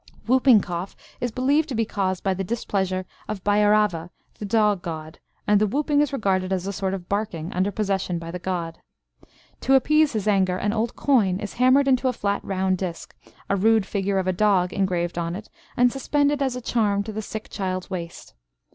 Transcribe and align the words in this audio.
Whooping 0.25 0.61
cough 0.61 0.95
is 1.19 1.29
believed 1.31 1.69
to 1.69 1.75
be 1.75 1.85
caused 1.85 2.23
by 2.23 2.33
the 2.33 2.43
displeasure 2.43 3.05
of 3.27 3.43
Bhairava, 3.43 4.09
the 4.39 4.45
dog 4.45 4.81
god, 4.81 5.19
and 5.45 5.61
the 5.61 5.67
whooping 5.67 6.01
is 6.01 6.11
regarded 6.11 6.51
as 6.51 6.65
a 6.65 6.73
sort 6.73 6.95
of 6.95 7.07
barking, 7.07 7.53
under 7.53 7.69
possession 7.71 8.17
by 8.17 8.31
the 8.31 8.39
god. 8.39 8.79
To 9.59 9.75
appease 9.75 10.13
his 10.13 10.27
anger, 10.27 10.57
an 10.57 10.73
old 10.73 10.95
coin 10.95 11.39
is 11.39 11.53
hammered 11.61 11.87
into 11.87 12.07
a 12.07 12.13
flat 12.13 12.43
round 12.43 12.79
disc, 12.79 13.15
a 13.47 13.55
rude 13.55 13.85
figure 13.85 14.17
of 14.17 14.25
a 14.25 14.33
dog 14.33 14.73
engraved 14.73 15.19
on 15.19 15.35
it, 15.35 15.51
and 15.77 15.91
suspended 15.91 16.41
as 16.41 16.55
a 16.55 16.61
charm 16.61 17.03
to 17.03 17.11
the 17.11 17.21
sick 17.21 17.49
child's 17.51 17.91
waist. 17.91 18.33